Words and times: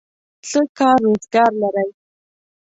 څه 0.49 0.59
کار 0.77 0.97
روزګار 1.05 1.51
لرئ؟ 1.61 1.89